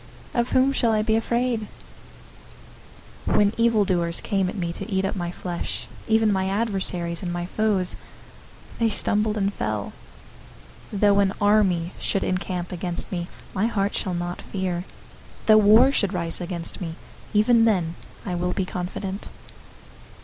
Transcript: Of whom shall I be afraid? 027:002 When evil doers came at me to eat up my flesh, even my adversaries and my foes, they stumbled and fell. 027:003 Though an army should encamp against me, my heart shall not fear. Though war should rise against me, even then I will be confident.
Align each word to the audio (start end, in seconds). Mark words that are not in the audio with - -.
Of 0.33 0.49
whom 0.49 0.73
shall 0.73 0.93
I 0.93 1.03
be 1.03 1.15
afraid? 1.15 1.67
027:002 3.27 3.35
When 3.37 3.53
evil 3.55 3.83
doers 3.85 4.19
came 4.19 4.49
at 4.49 4.55
me 4.57 4.73
to 4.73 4.91
eat 4.91 5.05
up 5.05 5.15
my 5.15 5.29
flesh, 5.31 5.85
even 6.07 6.33
my 6.33 6.49
adversaries 6.49 7.21
and 7.21 7.31
my 7.31 7.45
foes, 7.45 7.95
they 8.79 8.89
stumbled 8.89 9.37
and 9.37 9.53
fell. 9.53 9.93
027:003 10.91 10.99
Though 11.01 11.19
an 11.19 11.33
army 11.39 11.93
should 11.99 12.23
encamp 12.23 12.71
against 12.71 13.11
me, 13.11 13.27
my 13.53 13.67
heart 13.67 13.93
shall 13.93 14.15
not 14.15 14.41
fear. 14.41 14.85
Though 15.45 15.57
war 15.59 15.91
should 15.91 16.15
rise 16.15 16.41
against 16.41 16.81
me, 16.81 16.95
even 17.35 17.65
then 17.65 17.93
I 18.25 18.33
will 18.33 18.53
be 18.53 18.65
confident. 18.65 19.29